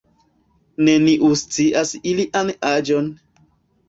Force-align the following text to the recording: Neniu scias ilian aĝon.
Neniu 0.87 1.29
scias 1.41 1.91
ilian 2.13 2.49
aĝon. 2.71 3.13